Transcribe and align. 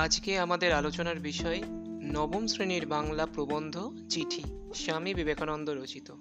আজকে 0.00 0.38
আমাদের 0.38 0.72
আলোচনার 0.72 1.18
বিষয় 1.20 1.62
নবম 2.02 2.46
শ্রেণির 2.46 2.86
বাংলা 2.86 3.26
প্রবন্ধ 3.26 3.90
চিঠি, 4.08 4.42
স্বামী 4.74 5.14
বিবেকানন্দ 5.14 5.70
রচিত। 5.70 6.14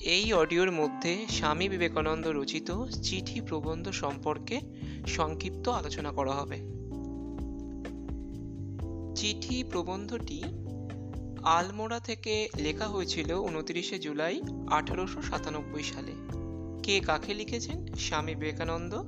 এই 0.00 0.32
অডিওর 0.32 0.70
মধ্যে 0.70 1.26
স্বামী 1.28 1.68
বিবেকানন্দ 1.68 2.26
রচিত 2.26 2.84
চিঠি 3.02 3.40
প্রবন্ধ 3.40 3.90
সম্পর্কে 3.90 4.60
সংক্ষিপ্ত 5.06 5.68
আলোচনা 5.68 6.12
করা 6.12 6.32
হবে। 6.32 6.56
চিঠি 9.16 9.64
প্রবন্ধটি 9.70 10.42
আলমোড়া 11.42 12.00
থেকে 12.00 12.48
লেখা 12.58 12.88
হয়েছিল 12.88 13.32
উনত্রিশে 13.32 13.98
জুলাই 13.98 14.40
আঠারোশো 14.70 15.22
সাতানব্বই 15.22 15.82
সালে। 15.82 16.12
কে 16.82 17.00
কাকে 17.00 17.34
লিখেছেন? 17.34 17.94
স্বামী 17.94 18.34
বিবেকানন্দ 18.34 19.02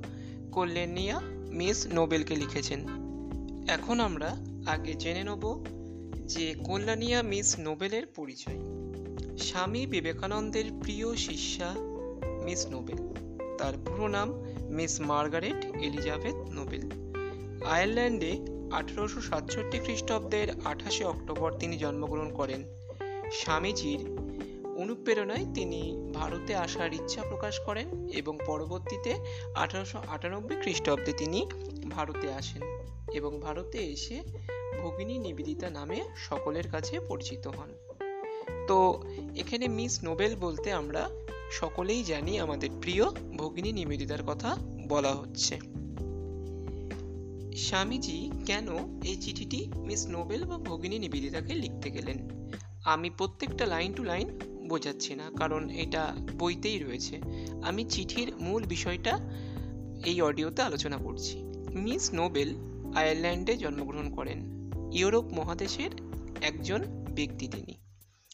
কল্যাণিয়া 0.51 1.19
মিস 1.53 1.87
নোবেলকে 1.93 2.35
লিখেছেন। 2.35 3.02
এখন 3.67 3.99
আমরা 3.99 4.37
আগে 4.67 4.93
জেনে 4.93 5.23
নেব 5.23 5.63
যে 6.27 6.55
কল্যাণিয়া 6.65 7.23
মিস 7.23 7.55
নোবেলের 7.59 8.05
পরিচয়। 8.05 8.59
স্বামী 9.37 9.85
বিবেকানন্দের 9.85 10.63
প্রিয় 10.81 11.15
শিষ্যা 11.15 11.73
মিস 12.43 12.67
নোবেল। 12.67 12.97
তার 13.57 13.73
পুরো 13.85 14.07
নাম 14.07 14.33
মিস 14.69 14.99
মার্গারেট 14.99 15.65
এলিজাবেথ 15.65 16.35
নোবেল। 16.35 16.91
আয়ারল্যান্ডে 17.65 18.45
আঠারোশো 18.71 19.21
সাতষট্টি 19.21 19.79
খ্রিস্টাব্দের 19.79 20.47
আঠাশে 20.65 21.05
অক্টোবর 21.05 21.53
তিনি 21.53 21.77
জন্মগ্রহণ 21.77 22.33
করেন। 22.33 22.63
স্বামীজির 23.31 23.99
অনুপ্রেরণায় 24.77 25.45
তিনি 25.53 26.11
ভারতে 26.13 26.55
আসার 26.55 26.93
ইচ্ছা 26.93 27.21
প্রকাশ 27.21 27.59
করেন 27.59 28.09
এবং 28.09 28.37
পরবর্তীতে 28.45 29.15
আঠারোশো 29.55 29.99
আটানব্বই 30.07 30.55
খ্রিস্টাব্দে 30.61 31.13
তিনি 31.13 31.45
ভারতে 31.89 32.33
আসেন। 32.33 32.61
এবং 33.13 33.39
ভারতে 33.39 33.77
এসে 33.77 34.21
ভগিনী 34.81 35.17
নিবেদিতা 35.17 35.69
নামে 35.69 36.01
সকলের 36.15 36.67
কাছে 36.69 36.99
পরিচিত 36.99 37.47
হন। 37.47 37.69
তো 38.67 39.03
এখানে 39.35 39.67
মিস 39.67 40.03
নোবেল 40.03 40.35
বলতে 40.35 40.71
আমরা 40.71 41.09
সকলেই 41.51 42.03
জানি 42.03 42.39
আমাদের 42.39 42.69
প্রিয় 42.81 43.05
ভগিনী 43.37 43.71
নিবেদিতার 43.71 44.23
কথা 44.27 44.57
বলা 44.87 45.13
হচ্ছে। 45.15 45.59
স্বামীজি 47.57 48.31
কেন 48.45 48.67
এই 49.03 49.15
চিঠিটি 49.15 49.67
মিস 49.75 50.07
নোবেল 50.07 50.43
বা 50.45 50.57
ভগিনী 50.57 50.99
নিবেদিতাকে 50.99 51.53
লিখতে 51.53 51.91
গেলেন? 51.91 52.17
আমি 52.85 53.09
প্রত্যেকটা 53.09 53.65
লাইন 53.65 53.93
টু 53.93 54.03
লাইন 54.03 54.39
বোঝাচ্ছি 54.67 55.15
না, 55.15 55.31
কারণ 55.37 55.69
এটা 55.69 56.15
বইতেই 56.39 56.79
রয়েছে। 56.79 57.21
আমি 57.61 57.85
চিঠির 57.85 58.35
মূল 58.39 58.65
বিষয়টা 58.65 59.13
এই 60.05 60.21
অডিওতে 60.21 60.61
আলোচনা 60.61 60.97
করছি। 60.97 61.35
মিস 61.75 62.13
নোবেল 62.13 62.72
আয়ারল্যান্ডে 62.95 63.57
জন্মগ্রহণ 63.57 64.15
করেন। 64.15 64.69
ইউরোপ 64.93 65.25
মহাদেশের 65.33 65.89
একজন 66.41 66.81
ব্যক্তি 67.15 67.47
তিনি 67.47 67.77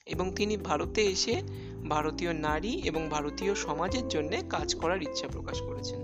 এবং 0.06 0.36
তিনি 0.36 0.58
ভারতে 0.58 1.02
এসে 1.02 1.42
ভারতীয় 1.90 2.34
নারী 2.34 2.70
এবং 2.70 3.10
ভারতীয় 3.10 3.56
সমাজের 3.56 4.08
জন্য 4.08 4.32
কাজ 4.50 4.76
করার 4.76 5.04
ইচ্ছা 5.04 5.28
প্রকাশ 5.28 5.62
করেছেন। 5.62 6.00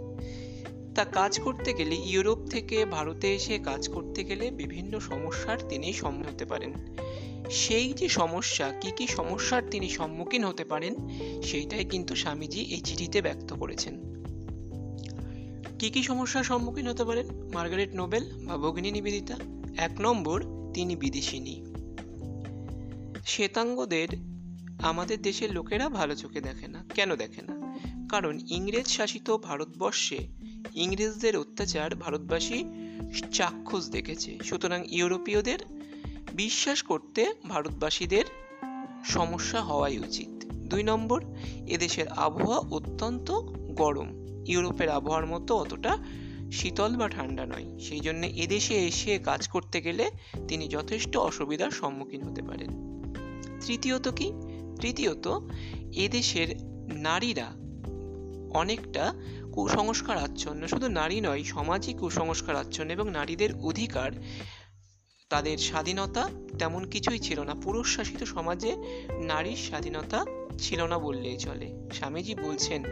তা 0.96 1.06
কাজ 1.06 1.40
করতে 1.40 1.74
গেলে, 1.74 1.96
ইউরোপ 1.96 2.48
থেকে 2.48 2.86
ভারতে 2.86 3.36
এসে 3.36 3.60
কাজ 3.60 3.90
করতে 3.90 4.24
গেলে 4.24 4.52
বিভিন্ন 4.52 5.00
সমস্যার 5.00 5.58
তিনি 5.70 5.94
সম্মুখীন 5.94 6.34
হতে 6.34 6.46
পারেন। 6.46 6.74
সেই 7.50 7.94
যে 7.94 8.10
সমস্যা, 8.10 8.74
কি 8.82 8.92
কি 8.92 9.08
সমস্যার 9.08 9.64
তিনি 9.72 9.90
সম্মুখীন 9.90 10.44
হতে 10.44 10.64
পারেন, 10.64 11.08
সেইটাই 11.44 11.86
কিন্তু 11.86 12.16
স্বামীজি 12.16 12.62
এই 12.62 12.82
চিঠিতে 12.82 13.22
ব্যক্ত 13.22 13.54
করেছেন। 13.54 14.05
কি 15.80 15.90
কি 15.90 16.04
সমস্যার 16.04 16.44
সম্মুখীন 16.44 16.88
হতে 16.88 17.04
পারেন? 17.04 17.50
মার্গারেট 17.54 17.96
নোবেল 17.96 18.46
বা 18.46 18.58
ভগিনী 18.58 18.92
নিবেদিতা? 18.92 19.38
এক 19.78 19.92
নম্বর, 20.00 20.44
তিনি 20.74 20.96
বিদেশিনী। 20.96 21.66
শ্বেতাঙ্গদের 23.26 24.08
আমাদের 24.82 25.22
দেশের 25.22 25.54
লোকেরা 25.54 25.90
ভালো 25.90 26.16
চোখে 26.16 26.42
দেখে 26.42 26.68
না। 26.68 26.86
কেন 26.94 27.16
দেখে 27.16 27.42
না? 27.42 27.78
কারণ 28.10 28.40
ইংরেজ 28.48 28.88
শাসিত 28.88 29.38
ভারতবর্ষে 29.38 30.28
ইংরেজদের 30.76 31.38
অত্যাচার 31.38 31.96
ভারতবাসী 31.96 32.64
চাক্ষুষ 33.34 33.90
দেখেছে। 33.90 34.38
সুতরাং 34.44 34.84
ইউরোপীয়দের 34.90 35.60
বিশ্বাস 36.34 36.84
করতে 36.84 37.34
ভারতবাসীদের 37.50 38.24
সমস্যা 39.06 39.62
হওয়াই 39.62 40.00
উচিত। 40.00 40.46
দুই 40.46 40.84
নম্বর, 40.84 41.24
এদেশের 41.68 42.08
আবহাওয়া 42.08 42.58
অত্যন্ত 42.58 43.32
গরম। 43.76 44.25
ইউরোপের 44.48 44.90
আবহাওয়ার 44.90 45.26
মতো 45.26 45.56
অতটা 45.56 45.98
শীতল 46.52 46.96
বা 46.96 47.10
ঠান্ডা 47.10 47.46
নয়। 47.46 47.80
সেই 47.80 48.00
জন্য 48.00 48.26
এদেশে 48.26 48.88
এসে 48.88 49.18
কাজ 49.18 49.48
করতে 49.48 49.82
গেলে 49.82 50.12
তিনি 50.48 50.68
যথেষ্ট 50.68 51.18
অসুবিধার 51.18 51.72
সম্মুখীন 51.72 52.24
হতে 52.24 52.42
পারেন। 52.42 52.70
তৃতীয়ত 53.66 54.08
কি? 54.08 54.32
তৃতীয়ত, 54.82 55.40
এদেশের 55.96 56.66
নারীরা 56.94 57.54
অনেকটা 58.54 59.14
কুসংস্কার 59.52 60.18
আচ্ছন্ন 60.18 60.68
শুধু 60.68 60.88
নারী 60.88 61.22
নয় 61.22 61.44
সমাজই 61.44 61.94
কুসংস্কার 61.94 62.56
আচ্ছন্ন 62.56 62.92
এবং 62.92 63.10
নারীদের 63.10 63.56
অধিকার 63.56 64.12
তাদের 65.30 65.58
স্বাধীনতা 65.58 66.30
তেমন 66.60 66.84
কিছুই 66.90 67.20
ছিল 67.20 67.40
না। 67.40 67.56
পুরুষ 67.64 67.96
শাসিত 67.96 68.24
সমাজে 68.24 68.76
নারীর 69.20 69.56
স্বাধীনতা 69.56 70.26
ছিল 70.58 70.88
না 70.88 70.98
বললেই 71.00 71.38
চলে। 71.38 71.90
স্বামীজি 71.94 72.36
বলছেন, 72.36 72.84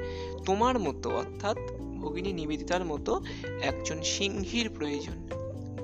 তোমার 0.46 0.80
মতো, 0.80 1.10
অর্থাৎ 1.10 1.58
ভগিনী 2.02 2.34
নিবেদিতার 2.34 2.86
মতো 2.86 3.22
একজন 3.62 4.04
সিংহীর 4.04 4.70
প্রয়োজন। 4.70 5.30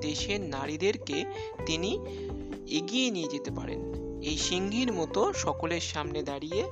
দেশের 0.00 0.40
নারীদেরকে 0.40 1.24
তিনি 1.66 1.98
এগিয়ে 2.70 3.10
নিয়ে 3.10 3.28
যেতে 3.28 3.50
পারেন। 3.50 3.80
এই 4.22 4.38
সিংহীর 4.38 4.92
মতো 4.92 5.32
সকলের 5.32 5.80
সামনে 5.80 6.22
দাঁড়িয়ে 6.22 6.64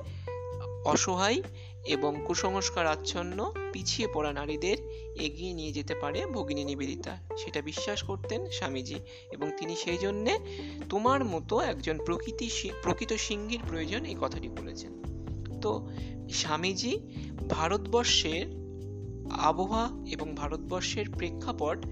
অসহায় 0.85 1.41
এবং 1.85 2.15
কুসংস্কার 2.27 2.87
আচ্ছন্ন 2.87 3.53
পিছিয়ে 3.73 4.07
পড়া 4.13 4.33
নারীদের 4.33 4.77
এগিয়ে 5.21 5.53
নিয়ে 5.53 5.71
যেতে 5.71 5.95
পারে 5.95 6.25
ভগিনী 6.25 6.63
নিবেদিতা। 6.63 7.17
সেটা 7.37 7.61
বিশ্বাস 7.61 8.03
করতেন 8.03 8.49
স্বামীজি 8.51 8.95
এবং 9.31 9.51
তিনি 9.57 9.75
সেই 9.75 9.97
জন্যে 9.97 10.39
তোমার 10.89 11.25
মতো 11.25 11.59
একজন 11.59 11.99
প্রকৃতি 12.05 12.49
প্রকৃত 12.83 13.13
সিংহীর 13.13 13.59
প্রয়োজন 13.67 14.05
এই 14.05 14.15
কথাটি 14.21 14.49
বলেছেন। 14.49 15.03
তো 15.61 15.89
স্বামীজি 16.29 16.99
ভারতবর্ষের 17.49 18.59
আবহাওয়া 19.31 20.05
এবং 20.11 20.35
ভারতবর্ষের 20.35 21.09
প্রেক্ষাপট 21.09 21.85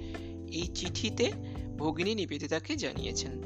এই 0.47 0.67
চিঠিতে 0.75 1.31
ভগিনী 1.77 2.15
নিবেদিতাকে 2.15 2.75
জানিয়েছেন। 2.75 3.41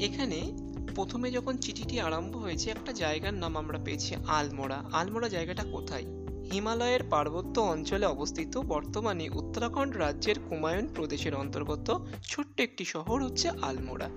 এখানে 0.00 0.67
প্রথমে 0.98 1.30
যখন 1.30 1.56
চিঠিটি 1.56 2.00
আরম্ভ 2.00 2.36
হয়েছে, 2.36 2.70
একটা 2.70 2.92
জায়গার 2.92 3.34
নাম 3.34 3.56
আমরা 3.56 3.78
পেয়েছি 3.84 4.14
আলমোড়া। 4.26 4.84
আলমোড়া 4.92 5.28
জায়গাটা 5.28 5.64
কোথায়? 5.64 6.04
হিমালয়ের 6.52 7.00
পার্বত্য 7.10 7.60
অঞ্চলে 7.60 8.06
অবস্থিত, 8.06 8.58
বর্তমানে 8.58 9.28
উত্তরাখণ্ড 9.28 9.96
রাজ্যের 9.96 10.38
কুমায়ুন 10.48 10.88
প্রদেশের 10.94 11.34
অন্তর্গত 11.34 12.02
ছোট্ট 12.24 12.60
একটি 12.60 12.84
শহর 12.84 13.22
হচ্ছে 13.22 13.48
আলমোড়া। 13.48 14.08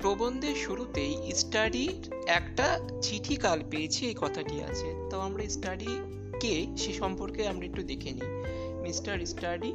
প্রবন্ধের 0.00 0.54
শুরুতেই 0.54 1.32
স্টাডির 1.32 2.10
একটা 2.26 2.80
চিঠি 3.02 3.36
কাল 3.36 3.62
পেয়েছি, 3.70 4.06
এই 4.06 4.14
কথাটি 4.20 4.62
আছে। 4.62 5.08
তো 5.10 5.20
আমরা 5.20 5.48
স্টাডি 5.48 6.00
কে, 6.40 6.66
সে 6.76 6.92
সম্পর্কে 6.92 7.48
আমরা 7.48 7.66
একটু 7.66 7.82
দেখে 7.82 8.10
নিই। 8.10 8.30
মিস্টার 8.82 9.26
স্টাডি 9.26 9.72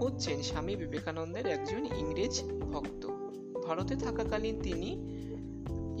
হচ্ছেন 0.00 0.42
স্বামী 0.42 0.76
বিবেকানন্দের 0.76 1.46
একজন 1.46 1.86
ইংরেজ 1.86 2.42
ভক্ত। 2.72 3.11
থাকাকালীন 4.00 4.60
তিনি 4.62 4.90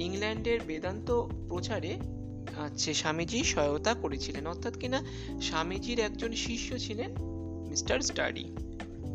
ইংল্যান্ডের 0.04 0.60
বেদান্ত 0.66 1.10
প্রচারে 1.48 1.98
হচ্ছে 2.56 2.94
স্বামীজি 2.94 3.44
সহায়তা 3.44 3.94
করেছিলেন। 3.94 4.46
অর্থাৎ 4.46 4.78
কিনা 4.78 5.04
স্বামীজির 5.42 5.98
একজন 5.98 6.32
শিষ্য 6.32 6.78
ছিলেন 6.78 7.10
মিস্টার 7.68 8.00
স্টাডি 8.00 8.44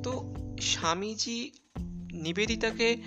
তো 0.04 0.34
স্বামীজি 0.62 1.52
নিবেদিতাকে 2.14 2.98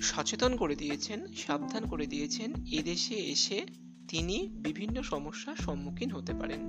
সচেতন 0.00 0.56
করে 0.56 0.74
দিয়েছেন, 0.74 1.26
সাবধান 1.26 1.86
করে 1.86 2.06
দিয়েছেন, 2.06 2.54
এদেশে 2.70 3.14
এসে 3.14 3.66
তিনি 4.10 4.48
বিভিন্ন 4.52 5.02
সমস্যার 5.02 5.56
সম্মুখীন 5.56 6.10
হতে 6.10 6.34
পারেন। 6.34 6.60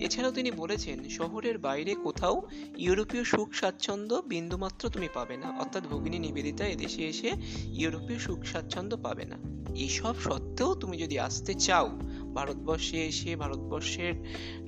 এছাড়াও 0.00 0.32
তিনি 0.32 0.50
বলেছেন, 0.50 1.08
শহরের 1.08 1.58
বাইরে 1.58 1.94
কোথাও 1.94 2.42
ইউরোপীয় 2.76 3.24
সুখ 3.24 3.52
স্বাচ্ছন্দ্য 3.52 4.22
বিন্দুমাত্র 4.26 4.88
তুমি 4.88 5.08
পাবে 5.14 5.36
না। 5.36 5.48
অর্থাৎ 5.58 5.82
ভগিনী 5.86 6.18
নিবেদিতা 6.18 6.66
এদেশে 6.66 7.08
এসে 7.08 7.32
ইউরোপীয় 7.72 8.18
সুখ 8.18 8.44
স্বাচ্ছন্দ্য 8.44 8.96
পাবে 8.96 9.24
না। 9.24 9.38
এসব 9.74 10.14
সত্ত্বেও 10.20 10.74
তুমি 10.74 10.96
যদি 10.96 11.18
আসতে 11.18 11.54
চাও, 11.54 11.88
ভারতবর্ষে 12.34 13.06
এসে, 13.06 13.36
ভারতবর্ষের 13.36 14.14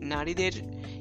নারীদের 0.01 0.53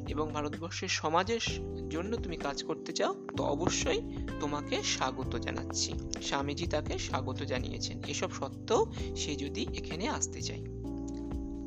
এবং 0.09 0.29
ভারতবর্ষের 0.33 0.87
সমাজের 0.87 1.43
জন্য 1.89 2.17
তুমি 2.17 2.37
কাজ 2.37 2.63
করতে 2.63 2.93
চাও, 2.93 3.27
তো 3.37 3.43
অবশ্যই 3.43 4.01
তোমাকে 4.39 4.83
স্বাগত 4.83 5.35
জানাচ্ছি। 5.35 5.93
স্বামীজি 6.21 6.67
তাকে 6.67 6.97
স্বাগত 6.97 7.43
জানিয়েছেন। 7.43 8.01
এসব 8.07 8.31
সত্ত্বেও 8.31 8.91
সে 9.15 9.35
যদি 9.35 9.67
এখানে 9.73 10.07
আসতে 10.09 10.41
চায়। 10.41 10.72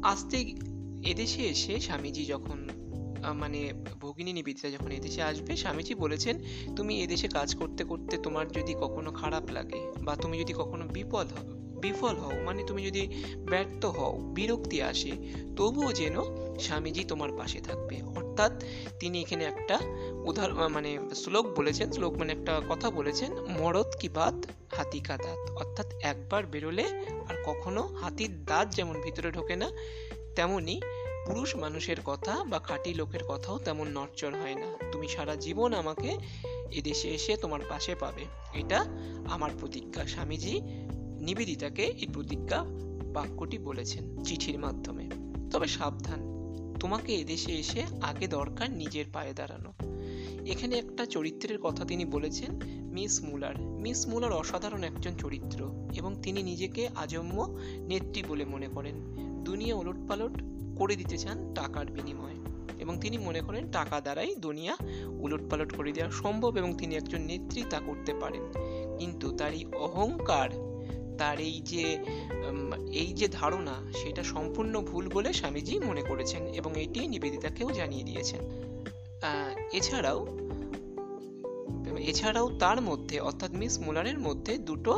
আসতে 0.03 0.55
এদেশে 1.03 1.43
এসে 1.43 1.81
স্বামীজি 1.81 2.25
যখন 2.25 2.59
মানে 3.35 3.73
ভগিনী 4.01 4.33
নিবেদিতা 4.33 4.71
যখন 4.71 4.93
এদেশে 4.93 5.23
আসবে, 5.23 5.57
স্বামীজি 5.57 5.95
বলেছেন, 5.95 6.39
তুমি 6.77 7.03
এদেশে 7.03 7.29
কাজ 7.29 7.55
করতে 7.55 7.85
করতে 7.85 8.19
তোমার 8.19 8.53
যদি 8.53 8.75
কখনো 8.75 9.11
খারাপ 9.11 9.51
লাগে 9.51 9.93
বা 10.03 10.17
তুমি 10.17 10.39
যদি 10.39 10.53
কখনো 10.53 10.89
বিপদ 10.89 11.27
বিফল 11.87 12.15
হও 12.23 12.37
মানে 12.45 12.61
তুমি 12.65 12.81
যদি 12.89 13.03
ব্যর্থ 13.51 13.83
হও, 13.97 14.13
বিরক্তি 14.37 14.79
আসে, 14.83 15.13
তবুও 15.57 15.91
যেন 15.93 16.17
স্বামীজি 16.61 17.03
তোমার 17.05 17.31
পাশে 17.39 17.61
থাকবে। 17.61 17.97
অর্থাৎ 18.17 18.53
তিনি 19.01 19.17
এখানে 19.21 19.45
একটা 19.45 19.77
উদাহরণ 20.25 20.61
মানে 20.69 20.91
শ্লোক 21.15 21.47
বলেছেন, 21.59 21.87
শ্লোক 21.93 22.13
মানে 22.19 22.31
একটা 22.33 22.53
কথা 22.69 22.89
বলেছেন, 22.91 23.31
মরদ 23.59 23.91
কি 24.01 24.09
বাত, 24.09 24.37
হাতি 24.77 25.01
কা 25.01 25.17
দাঁত। 25.17 25.43
অর্থাৎ 25.51 25.89
একবার 26.03 26.43
বেরোলে 26.47 26.87
আর 27.29 27.37
কখনো 27.45 27.83
হাতির 28.01 28.33
দাঁত 28.45 28.67
যেমন 28.69 28.97
ভিতরে 29.01 29.29
ঢোকে 29.31 29.57
না, 29.57 29.69
তেমনি 30.37 30.77
পুরুষ 31.27 31.51
মানুষের 31.57 32.01
কথা 32.05 32.35
বা 32.45 32.59
খাঁটি 32.59 32.91
লোকের 32.95 33.25
কথাও 33.29 33.57
তেমন 33.59 33.87
নড়চড় 33.89 34.37
হয় 34.43 34.55
না। 34.55 34.69
তুমি 34.93 35.07
সারা 35.09 35.35
জীবন 35.37 35.71
আমাকে 35.73 36.11
এদেশে 36.71 37.09
এসে 37.09 37.33
তোমার 37.37 37.63
পাশে 37.69 37.93
পাবে। 37.95 38.25
এটা 38.61 38.79
আমার 39.35 39.51
প্রতিজ্ঞা। 39.61 40.03
স্বামীজি 40.07 40.55
নিবেদিতাকে 41.21 41.83
এই 41.83 42.07
প্রতিজ্ঞা 42.07 42.65
বাক্যটি 43.15 43.59
বলেছেন 43.59 44.23
চিঠির 44.23 44.59
মাধ্যমে। 44.59 45.09
তবে 45.51 45.67
সাবধান, 45.67 46.37
তোমাকে 46.81 47.15
এদেশে 47.15 47.53
এসে 47.53 47.83
আগে 48.03 48.27
দরকার 48.27 48.71
নিজের 48.71 49.05
পায়ে 49.13 49.33
দাঁড়ানো। 49.33 49.73
এখানে 50.47 50.77
একটা 50.77 51.07
চরিত্রের 51.07 51.59
কথা 51.59 51.85
তিনি 51.85 52.05
বলেছেন, 52.05 52.61
মিস 52.83 53.23
মুলার। 53.23 53.61
মিস 53.61 54.07
মুলার 54.07 54.33
অসাধারণ 54.33 54.85
একজন 54.85 55.11
চরিত্র 55.19 55.89
এবং 55.95 56.17
তিনি 56.23 56.43
নিজেকে 56.43 56.89
আজম্য 56.95 57.59
নেত্রী 57.79 58.23
বলে 58.29 58.45
মনে 58.45 58.69
করেন। 58.69 58.95
দুনিয়া 59.45 59.77
ওলটপালট 59.77 60.33
করে 60.79 60.97
দিতে 60.97 61.19
চান 61.19 61.55
টাকার 61.55 61.87
বিনিময়ে 61.87 62.35
এবং 62.79 63.01
তিনি 63.01 63.19
মনে 63.19 63.41
করেন 63.41 63.71
টাকা 63.71 64.01
দ্বারাই 64.01 64.35
দুনিয়া 64.35 64.77
উলটপালট 65.07 65.77
করে 65.77 65.93
দেওয়া 65.93 66.11
সম্ভব 66.11 66.57
এবং 66.57 66.75
তিনি 66.79 66.95
একজন 66.95 67.21
নেত্রী 67.21 67.65
তা 67.71 67.81
করতে 67.81 68.15
পারেন। 68.15 68.43
কিন্তু 68.99 69.37
তার 69.37 69.53
এই 69.53 69.65
অহংকার 69.65 70.76
তার 71.19 71.37
এই 71.41 71.57
যে 71.71 71.85
এই 72.93 73.11
যে 73.13 73.27
ধারণা, 73.29 73.75
সেটা 74.01 74.23
সম্পূর্ণ 74.23 74.75
ভুল 74.81 75.05
বলে 75.09 75.31
স্বামীজি 75.33 75.75
মনে 75.79 76.03
করেছেন 76.03 76.43
এবং 76.59 76.71
এটি 76.81 77.01
নিবেদিতাকেও 77.09 77.69
জানিয়ে 77.71 78.05
দিয়েছেন। 78.05 78.43
এছাড়াও 79.73 80.21
এছাড়াও 82.11 82.47
তার 82.59 82.79
মধ্যে, 82.81 83.17
অর্থাৎ 83.21 83.51
মিস 83.51 83.75
মুলারের 83.79 84.19
মধ্যে 84.19 84.53
দুটো 84.59 84.93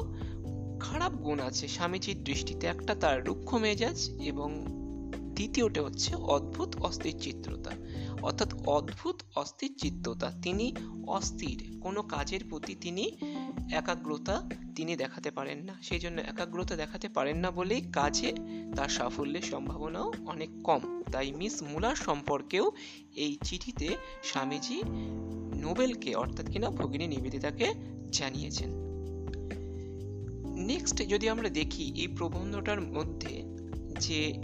খারাপ 0.80 1.12
গুণ 1.12 1.38
আছে 1.40 1.64
স্বামীজির 1.68 2.18
দৃষ্টিতে। 2.24 2.64
একটা 2.66 2.92
তার 2.94 3.16
রুক্ষ 3.24 3.54
মেজাজ 3.54 3.98
এবং 4.22 4.50
দ্বিতীয়টা 5.34 5.80
হচ্ছে 5.82 6.10
অদ্ভুত 6.34 6.70
অস্থির 6.76 7.16
চিত্রতা 7.20 7.72
অর্থাৎ 8.22 8.50
অদ্ভুত 8.66 9.16
অস্থির 9.34 9.72
চিত্ততা 9.82 10.28
তিনি 10.42 10.66
অস্থির, 11.06 11.58
কোনো 11.80 12.00
কাজের 12.02 12.42
প্রতি 12.50 12.74
তিনি 12.80 13.04
একাগ্রতা 13.70 14.50
তিনি 14.76 14.96
দেখাতে 14.96 15.30
পারেন 15.30 15.58
না। 15.58 15.78
সেই 15.82 15.98
জন্য 15.98 16.20
একাগ্রতা 16.20 16.76
দেখাতে 16.76 17.08
পারেন 17.08 17.36
না 17.36 17.50
বলেই 17.50 17.80
কাজে 17.80 18.34
তার 18.76 18.88
সাফল্যের 18.88 19.42
সম্ভাবনাও 19.42 20.12
অনেক 20.26 20.48
কম। 20.64 21.02
তাই 21.12 21.32
মিস 21.32 21.62
মুলার 21.62 21.96
সম্পর্কেও 21.96 22.72
এই 23.16 23.38
চিঠিতে 23.44 23.88
স্বামীজি 24.22 24.82
নোবেলকে, 25.56 26.14
অর্থাৎ 26.14 26.50
কিনা 26.50 26.70
ভগিনী 26.70 27.06
নিবেদিতাকে 27.06 27.74
জানিয়েছেন। 28.12 28.70
নেক্সট 30.66 30.96
যদি 30.96 31.28
আমরা 31.28 31.48
দেখি, 31.48 31.92
এই 31.96 32.08
প্রবন্ধটার 32.08 32.80
মধ্যে 32.80 33.42
যে 34.00 34.42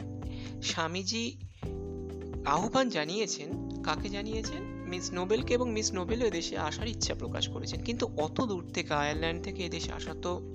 স্বামীজি 0.62 1.36
আহ্বান 2.46 2.88
জানিয়েছেন, 2.88 3.82
কাকে 3.82 4.08
জানিয়েছেন? 4.08 4.73
মিস 4.86 5.12
নোবেলকে 5.12 5.54
এবং 5.54 5.72
মিস 5.72 5.92
নোবেল 5.92 6.30
দেশে 6.30 6.58
আসার 6.58 6.88
ইচ্ছা 6.88 7.14
প্রকাশ 7.14 7.48
করেছেন। 7.48 7.82
কিন্তু 7.82 8.06
অত 8.16 8.40
দূর 8.40 8.70
থেকে, 8.74 8.94
আয়ারল্যান্ড 8.94 9.44
থেকে 9.44 9.64
এদেশে 9.64 9.92
আসা 9.92 10.14
তো 10.22 10.54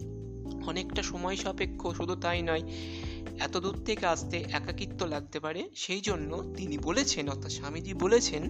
অনেকটা 0.65 1.01
সময় 1.03 1.35
সাপেক্ষ, 1.35 1.87
শুধু 1.87 2.15
তাই 2.15 2.41
নয়, 2.41 2.61
এত 3.39 3.57
দূর 3.57 3.83
থেকে 3.85 4.05
আসতে 4.05 4.37
একাকিত্ব 4.51 5.05
লাগতে 5.05 5.39
পারে। 5.39 5.69
সেই 5.75 6.01
জন্য 6.01 6.53
তিনি 6.57 6.77
বলেছেন, 6.77 7.29
অর্থাৎ 7.29 7.51
স্বামীজি 7.51 7.93
বলেছেন, 7.93 8.43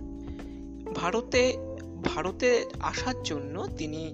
ভারতে 0.96 1.58
ভারতে 2.06 2.66
আসার 2.80 3.24
জন্য 3.24 3.68
তিনি 3.68 4.14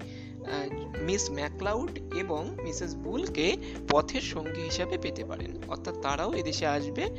মিস 1.01 1.29
ম্যাকলাউড 1.31 1.99
এবং 2.15 2.57
মিসেস 2.63 2.95
বুলকে 2.95 3.57
পথের 3.91 4.21
সঙ্গী 4.21 4.61
হিসাবে 4.61 4.97
পেতে 4.97 5.25
পারেন। 5.25 5.51
অর্থাৎ 5.67 5.95
তারাও 6.01 6.33
এদেশে 6.33 6.65
আসবে। 6.65 7.09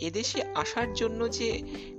এদেশে 0.00 0.42
আসার 0.54 0.92
জন্য 0.92 1.30
যে 1.30 1.48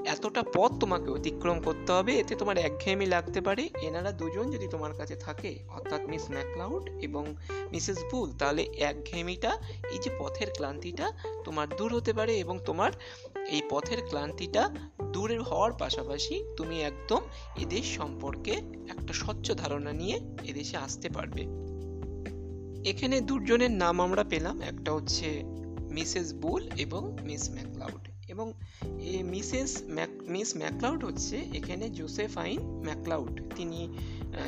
এতটা 0.05 0.43
পথ 0.53 0.71
তোমাকে 0.79 1.09
অতিক্রম 1.11 1.61
করতে 1.61 1.91
হবে, 1.91 2.19
এতে 2.19 2.35
তোমার 2.35 2.57
একঘেয়েমি 2.57 3.05
লাগতে 3.05 3.41
পারে। 3.41 3.69
এনারা 3.81 4.11
দুজন 4.11 4.51
যদি 4.51 4.67
তোমার 4.67 4.93
কাছে 4.93 5.15
থাকে, 5.15 5.59
অর্থাৎ 5.69 6.01
মিস 6.01 6.29
ম্যাকলাউড 6.29 6.89
এবং 7.01 7.35
মিসেস 7.71 7.97
বুল, 8.11 8.31
তাহলে 8.39 8.61
একঘেয়েমিটা, 8.61 9.57
এই 9.91 9.97
যে 9.97 10.09
পথের 10.19 10.47
ক্লান্তিটা 10.53 11.11
তোমার 11.43 11.67
দূর 11.77 11.95
হতে 11.95 12.13
পারে 12.13 12.37
এবং 12.37 12.59
তোমার 12.65 12.91
এই 13.49 13.61
পথের 13.69 13.97
ক্লান্তিটা 14.09 14.75
দূরের 15.13 15.41
হওয়ার 15.41 15.73
পাশাপাশি 15.73 16.35
তুমি 16.57 16.75
একদম 16.81 17.21
এদেশ 17.61 17.85
সম্পর্কে 17.97 18.53
একটা 18.93 19.13
স্বচ্ছ 19.13 19.47
ধারণা 19.51 19.91
নিয়ে 19.91 20.15
এদেশে 20.43 20.77
আসতে 20.77 21.07
পারবে। 21.09 21.43
এখানে 22.89 23.15
দুজনের 23.21 23.73
নাম 23.83 23.95
আমরা 24.01 24.23
পেলাম, 24.23 24.55
একটা 24.61 24.89
হচ্ছে 24.91 25.27
মিসেস 25.97 26.27
বুল 26.33 26.63
এবং 26.77 27.01
মিস 27.23 27.43
ম্যাকলাউড। 27.49 28.03
এবং 28.27 28.47
এই 28.99 29.23
মিসেস 29.23 29.71
ম্যাক, 29.87 30.09
মিস 30.27 30.49
ম্যাকলাউড 30.57 31.01
হচ্ছে 31.05 31.35
এখানে 31.53 31.85
জোসেফাইন 31.89 32.59
ম্যাকলাউড। 32.85 33.35
তিনি 33.55 33.79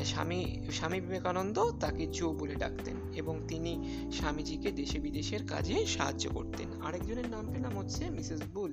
স্বামী 0.04 0.40
স্বামী 0.72 0.98
বিবেকানন্দ 1.00 1.56
তাকে 1.80 2.04
জো 2.06 2.26
বলে 2.32 2.54
ডাকতেন 2.54 2.96
এবং 3.14 3.34
তিনি 3.48 3.72
স্বামীজিকে 4.12 4.70
দেশে 4.70 4.98
বিদেশের 4.98 5.42
কাজে 5.46 5.76
সাহায্য 5.86 6.24
করতেন। 6.30 6.68
আরেকজনের 6.82 7.28
নাম 7.30 7.44
পেলাম 7.54 7.74
হচ্ছে 7.78 8.02
মিসেস 8.16 8.40
বুল। 8.54 8.72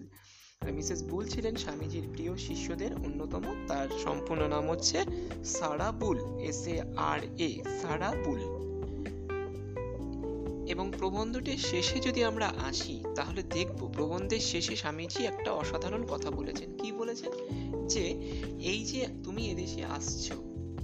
মিসেস 0.71 1.03
বুল 1.03 1.25
ছিলেন 1.25 1.55
স্বামীজির 1.55 2.03
প্রিয় 2.13 2.37
শিষ্যদের 2.37 2.93
অন্যতম। 2.93 3.65
তার 3.67 3.87
সম্পূর্ণ 4.03 4.47
নাম 4.47 4.69
হচ্ছে 4.69 5.03
Sara 5.43 5.91
Bull 5.91 6.19
S 6.39 6.67
A 6.67 6.81
R 6.95 7.19
A 7.37 7.63
Sara 7.81 8.13
Bull. 8.25 8.63
এবং 10.67 10.91
প্রবন্ধটির 10.97 11.57
শেষে 11.57 11.99
যদি 11.99 12.23
আমরা 12.23 12.53
আসি, 12.57 13.03
তাহলে 13.15 13.43
দেখব 13.43 13.91
প্রবন্ধের 13.93 14.39
শেষে 14.39 14.75
স্বামীজি 14.75 15.25
একটা 15.25 15.51
অসাধারণ 15.51 16.05
কথা 16.09 16.31
বলেছেন। 16.31 16.77
কি 16.77 16.91
বলেছেন? 16.91 17.31
যে 17.87 18.01
এই 18.59 18.83
যে 18.83 19.07
তুমি 19.23 19.49
এদেশে 19.49 19.83
আসছো 19.83 20.35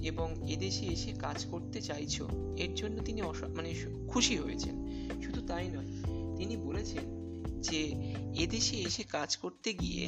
এবং 0.02 0.50
এদেশে 0.50 0.86
এসে 0.86 1.12
কাজ 1.12 1.44
করতে 1.44 1.80
চাইছো, 1.80 2.28
এর 2.56 2.74
জন্য 2.74 3.02
তিনি 3.02 3.22
মানে 3.22 3.74
খুশি 4.08 4.36
হয়েছেন। 4.36 4.86
শুধু 5.22 5.40
তাই 5.46 5.68
নয়, 5.68 5.86
তিনি 6.36 6.56
বলেছেন 6.56 7.19
যে 7.60 7.92
এদেশে 8.36 8.76
এসে 8.76 9.02
কাজ 9.02 9.36
করতে 9.36 9.74
গিয়ে 9.74 10.06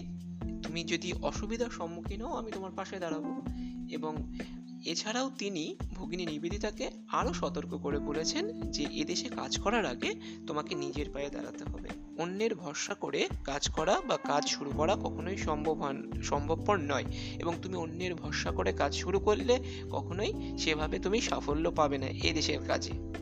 তুমি 0.62 0.84
যদি 0.84 1.12
অসুবিধার 1.12 1.70
সম্মুখীন 1.70 2.22
হও, 2.22 2.32
আমি 2.32 2.52
তোমার 2.52 2.70
পাশে 2.76 2.98
দাঁড়াবো। 2.98 3.42
এবং 3.90 4.38
এছাড়াও 4.84 5.30
তিনি 5.38 5.76
ভগিনী 5.94 6.26
নিবেদিতাকে 6.26 6.90
আরও 7.08 7.32
সতর্ক 7.32 7.68
করে 7.68 7.98
বলেছেন 7.98 8.60
যে 8.60 8.86
এদেশে 8.90 9.28
কাজ 9.28 9.58
করার 9.58 9.86
আগে 9.86 10.14
তোমাকে 10.46 10.74
নিজের 10.74 11.10
পায়ে 11.10 11.30
দাঁড়াতে 11.30 11.64
হবে। 11.64 11.88
অন্যের 12.18 12.54
ভরসা 12.54 12.94
করে 12.94 13.28
কাজ 13.44 13.68
করা 13.68 14.00
বা 14.00 14.16
কাজ 14.16 14.48
শুরু 14.48 14.70
করা 14.76 14.94
কখনোই 14.94 15.36
সম্ভব 15.36 15.94
সম্ভবপর 16.22 16.76
নয়। 16.76 17.04
এবং 17.38 17.54
তুমি 17.62 17.76
অন্যের 17.76 18.14
ভরসা 18.14 18.50
করে 18.50 18.72
কাজ 18.72 18.94
শুরু 18.94 19.20
করলে 19.20 19.58
কখনোই 19.90 20.58
সেভাবে 20.58 20.98
তুমি 20.98 21.20
সাফল্য 21.20 21.70
পাবে 21.70 21.98
না 21.98 22.06
এদেশের 22.06 22.58
কাজে। 22.66 23.21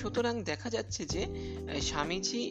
সুতরাং 0.00 0.42
দেখা 0.42 0.70
যাচ্ছে 0.70 1.04
যে 1.04 1.22
স্বামীজি 1.80 2.42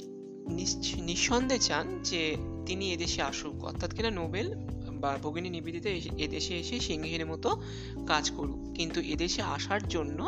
নিঃসন্দেহে 1.01 1.59
চান 1.59 1.99
যে 2.03 2.35
তিনি 2.65 2.93
এদেশে 2.93 3.21
আসুক। 3.21 3.65
অর্থাৎ 3.65 3.93
কিনা 3.93 4.11
নোবেল 4.11 4.47
বা 5.01 5.17
ভগিনী 5.23 5.49
নিবেদিতা 5.49 5.89
এদেশে 6.17 6.59
এসে 6.59 6.79
সিংহের 6.79 7.25
মতো 7.25 7.49
কাজ 8.07 8.31
করুক। 8.31 8.64
কিন্তু 8.77 8.99
এদেশে 9.13 9.41
আসার 9.55 9.87
জন্য 9.87 10.19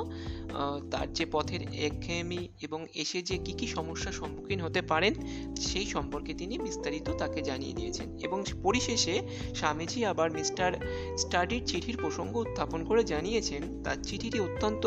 তার 0.92 1.08
যে 1.14 1.26
পথের 1.32 1.62
একঘেয়েমি 1.88 2.42
এবং 2.62 2.80
এসে 2.94 3.20
যে 3.22 3.38
কি 3.38 3.54
কি 3.54 3.68
সমস্যার 3.68 4.14
সম্মুখীন 4.14 4.60
হতে 4.62 4.82
পারেন, 4.82 5.14
সেই 5.62 5.86
সম্পর্কে 5.86 6.32
তিনি 6.34 6.56
বিস্তারিত 6.60 7.08
তাকে 7.10 7.40
জানিয়ে 7.42 7.74
দিয়েছেন। 7.74 8.08
এবং 8.20 8.44
পরিশেষে 8.64 9.16
স্বামীজি 9.56 10.00
আবার 10.06 10.30
মিস্টার 10.32 10.70
স্টাডির 11.18 11.64
চিঠির 11.66 11.98
প্রসঙ্গ 11.98 12.34
উত্থাপন 12.38 12.82
করে 12.86 13.04
জানিয়েছেন, 13.04 13.62
তার 13.84 13.98
চিঠিটি 14.04 14.40
অত্যন্ত 14.40 14.84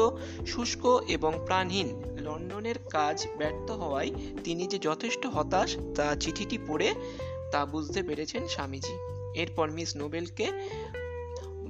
শুষ্ক 0.47 0.83
এবং 1.09 1.33
প্রাণহীন। 1.47 1.89
লন্ডনের 2.27 2.79
কাজ 2.91 3.17
ব্যর্থ 3.39 3.69
হওয়ায় 3.71 4.11
তিনি 4.45 4.65
যে 4.67 4.79
যথেষ্ট 4.79 5.23
হতাশ, 5.27 5.71
তা 5.97 6.07
চিঠিটি 6.21 6.59
পড়ে 6.67 6.89
তা 7.53 7.61
বুঝতে 7.67 8.01
পেরেছেন 8.03 8.43
স্বামীজি। 8.49 8.97
এরপর 9.41 9.67
মিস 9.71 9.91
নোবেলকে 9.97 10.47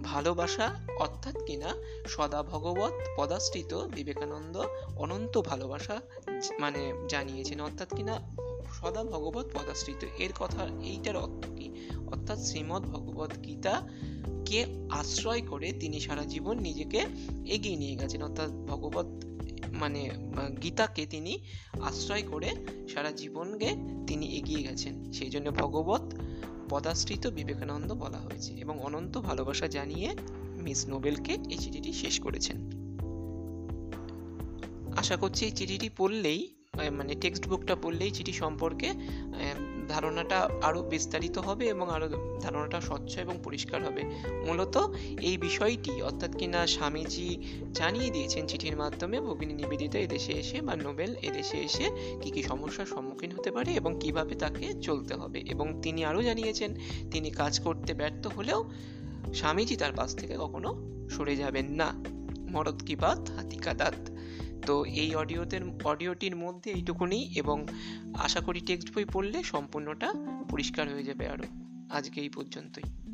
ভালোবাসা 0.03 0.75
অর্থাৎ 0.99 1.45
কিনা 1.47 1.75
সদা 2.09 2.43
ভগবত 2.43 2.93
পদাশ্রিত 3.17 3.75
বিবেকানন্দ 3.75 4.57
অনন্ত 4.97 5.41
ভালোবাসা 5.41 6.01
মানে 6.59 6.93
জানিয়েছেন, 7.09 7.61
অর্থাৎ 7.61 7.95
কিনা 7.95 8.21
সদা 8.81 9.05
ভগবত 9.05 9.47
পদাশ্রিত। 9.55 10.05
এর 10.19 10.31
কথা, 10.39 10.67
এইটার 10.85 11.17
অর্থ 11.17 11.47
কি? 11.47 11.91
অর্থাৎ 12.07 12.39
শ্রীমদ্ 12.39 12.87
ভগবত 12.87 13.31
গীতা 13.45 13.89
কে 14.47 14.67
আশ্রয় 14.91 15.41
করে 15.41 15.73
তিনি 15.73 16.01
সারা 16.01 16.25
জীবন 16.25 16.59
নিজেকে 16.59 17.01
এগিয়ে 17.47 17.77
নিয়ে 17.77 17.97
গেছেন। 17.97 18.23
অর্থাৎ 18.23 18.51
ভগবত 18.51 19.07
মানে 19.73 20.11
গীতাকে 20.63 21.07
তিনি 21.07 21.39
আশ্রয় 21.81 22.23
করে 22.23 22.51
সারা 22.89 23.11
জীবনকে 23.11 23.69
তিনি 24.07 24.27
এগিয়ে 24.37 24.63
গেছেন। 24.63 25.13
সেই 25.13 25.31
জন্য 25.31 25.51
ভগবত 25.51 26.15
পদাশ্রিত 26.71 27.25
বিবেকানন্দ 27.29 27.91
বলা 27.95 28.21
হয়েছে 28.21 28.53
এবং 28.55 28.75
অনন্ত 28.81 29.15
ভালোবাসা 29.19 29.67
জানিয়ে 29.69 30.09
মিস 30.63 30.81
নোবেলকে 30.89 31.33
এই 31.51 31.59
চিঠিটি 31.59 31.91
শেষ 31.93 32.15
করেছেন। 32.21 32.59
আশা 34.97 35.17
করছি 35.17 35.43
এই 35.47 35.53
চিঠিটি 35.53 35.89
পড়লেই 35.97 36.41
মানে 36.93 37.13
টেক্সট 37.15 37.45
বুকটা 37.49 37.75
পড়লেই 37.77 38.11
চিঠি 38.11 38.33
সম্পর্কে 38.33 38.89
ধারণাটা 39.91 40.39
আরও 40.63 40.81
বিস্তারিত 40.83 41.37
হবে 41.39 41.65
এবং 41.67 41.87
আরও 41.91 42.07
ধারণাটা 42.41 42.79
স্বচ্ছ 42.81 43.13
এবং 43.19 43.35
পরিষ্কার 43.45 43.81
হবে। 43.85 44.03
মূলত 44.47 44.77
এই 45.21 45.37
বিষয়টি, 45.37 45.93
অর্থাৎ 46.03 46.33
কিনা 46.37 46.61
স্বামীজি 46.67 47.29
জানিয়ে 47.73 48.11
দিয়েছেন 48.11 48.43
চিঠির 48.47 48.77
মাধ্যমে, 48.77 49.17
ভগিনী 49.21 49.55
নিবেদিতা 49.55 49.99
এদেশে 49.99 50.33
এসে 50.33 50.59
বা 50.61 50.75
নোবেল 50.77 51.13
এদেশে 51.23 51.59
এসে 51.59 51.87
কি 52.23 52.31
কি 52.31 52.43
সমস্যার 52.43 52.87
সম্মুখীন 52.87 53.31
হতে 53.31 53.51
পারে 53.51 53.71
এবং 53.73 53.93
কীভাবে 54.01 54.35
তাকে 54.35 54.67
চলতে 54.83 55.15
হবে 55.15 55.39
এবং 55.39 55.67
তিনি 55.83 56.01
আরও 56.05 56.21
জানিয়েছেন, 56.23 56.71
তিনি 57.11 57.29
কাজ 57.31 57.55
করতে 57.61 57.91
ব্যর্থ 57.95 58.25
হলেও 58.27 58.61
স্বামীজি 59.35 59.77
তার 59.77 59.93
পাশ 59.97 60.11
থেকে 60.17 60.35
কখনো 60.39 60.71
সরে 61.09 61.35
যাবেন 61.37 61.67
না। 61.81 61.89
মরদ 62.51 62.79
কি 62.87 62.95
বাত 62.97 63.23
হাতিকা 63.31 63.73
দাঁত। 63.75 64.01
তো 64.67 64.85
এই 64.85 65.15
অডিওতে 65.15 65.61
অডিওটির 65.85 66.37
মধ্যে 66.37 66.71
এইটুকুনি 66.71 67.33
এবং 67.35 67.67
আশা 68.19 68.41
করি 68.41 68.61
টেক্সট 68.61 68.95
বই 68.95 69.05
পড়লে 69.05 69.43
সম্পূর্ণটা 69.43 70.13
পরিষ্কার 70.51 70.93
হয়ে 70.93 71.03
যাবে 71.03 71.29
আরও। 71.29 71.45
আজকে 71.91 72.21
এই 72.21 72.29
পর্যন্তই। 72.29 73.10